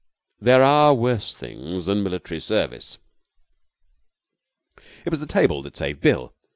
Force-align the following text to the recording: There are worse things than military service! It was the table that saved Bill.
There 0.39 0.63
are 0.63 0.95
worse 0.95 1.35
things 1.35 1.85
than 1.85 2.01
military 2.01 2.39
service! 2.39 2.97
It 5.05 5.11
was 5.11 5.19
the 5.19 5.27
table 5.27 5.61
that 5.61 5.77
saved 5.77 6.01
Bill. 6.01 6.33